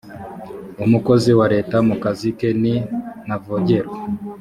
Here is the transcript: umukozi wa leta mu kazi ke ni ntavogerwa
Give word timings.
umukozi 0.85 1.29
wa 1.39 1.45
leta 1.53 1.77
mu 1.87 1.95
kazi 2.03 2.29
ke 2.37 2.49
ni 2.61 2.75
ntavogerwa 3.25 3.97